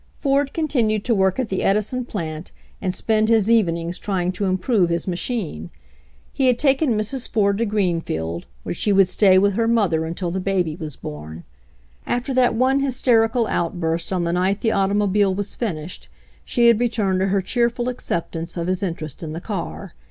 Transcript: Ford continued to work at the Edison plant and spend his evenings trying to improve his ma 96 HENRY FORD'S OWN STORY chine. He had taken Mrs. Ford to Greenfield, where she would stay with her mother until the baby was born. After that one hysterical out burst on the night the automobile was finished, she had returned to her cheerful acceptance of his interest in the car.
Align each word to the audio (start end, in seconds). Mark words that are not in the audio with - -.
Ford 0.17 0.51
continued 0.51 1.05
to 1.05 1.13
work 1.13 1.37
at 1.37 1.49
the 1.49 1.61
Edison 1.61 2.05
plant 2.05 2.51
and 2.81 2.91
spend 2.91 3.29
his 3.29 3.51
evenings 3.51 3.99
trying 3.99 4.31
to 4.31 4.45
improve 4.45 4.89
his 4.89 5.05
ma 5.05 5.11
96 5.11 5.27
HENRY 5.27 5.37
FORD'S 5.37 5.57
OWN 5.59 5.67
STORY 5.67 5.67
chine. 5.67 6.33
He 6.43 6.47
had 6.47 6.57
taken 6.57 6.97
Mrs. 6.97 7.29
Ford 7.29 7.57
to 7.59 7.65
Greenfield, 7.67 8.47
where 8.63 8.73
she 8.73 8.91
would 8.91 9.07
stay 9.07 9.37
with 9.37 9.53
her 9.53 9.67
mother 9.67 10.05
until 10.05 10.31
the 10.31 10.39
baby 10.39 10.75
was 10.75 10.95
born. 10.95 11.43
After 12.07 12.33
that 12.33 12.55
one 12.55 12.79
hysterical 12.79 13.45
out 13.45 13.79
burst 13.79 14.11
on 14.11 14.23
the 14.23 14.33
night 14.33 14.61
the 14.61 14.71
automobile 14.71 15.35
was 15.35 15.53
finished, 15.53 16.09
she 16.43 16.65
had 16.65 16.79
returned 16.79 17.19
to 17.19 17.27
her 17.27 17.43
cheerful 17.43 17.87
acceptance 17.87 18.57
of 18.57 18.65
his 18.65 18.81
interest 18.81 19.21
in 19.21 19.33
the 19.33 19.39
car. 19.39 19.93